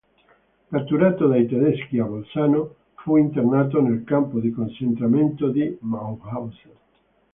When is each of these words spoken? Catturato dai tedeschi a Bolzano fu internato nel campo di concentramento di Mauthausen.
Catturato 0.71 1.27
dai 1.27 1.45
tedeschi 1.45 1.99
a 1.99 2.05
Bolzano 2.05 2.75
fu 2.95 3.17
internato 3.17 3.79
nel 3.83 4.03
campo 4.03 4.39
di 4.39 4.49
concentramento 4.49 5.49
di 5.49 5.77
Mauthausen. 5.79 6.71